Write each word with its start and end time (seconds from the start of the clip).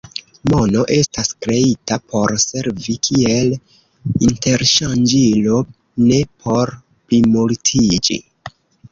Mono 0.51 0.83
estas 0.93 1.27
kreita 1.45 1.97
por 2.13 2.31
servi 2.43 2.95
kiel 3.07 3.51
interŝanĝilo, 4.29 5.59
ne 6.07 6.17
por 6.45 6.73
plimultiĝi. 7.11 8.19